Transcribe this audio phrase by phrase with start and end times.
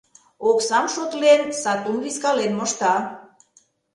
[0.49, 2.93] Оксам шотлен, сатум вискален мошта.